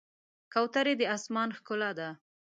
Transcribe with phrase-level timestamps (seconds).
[0.53, 2.09] کوترې د آسمان ښکلا ده.